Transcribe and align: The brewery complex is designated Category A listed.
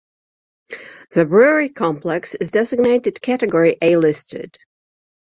The 1.11 1.25
brewery 1.25 1.69
complex 1.69 2.33
is 2.33 2.49
designated 2.49 3.21
Category 3.21 3.77
A 3.83 3.97
listed. 3.97 4.57